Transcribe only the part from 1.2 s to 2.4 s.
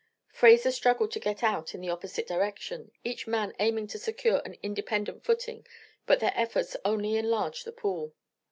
out in the opposite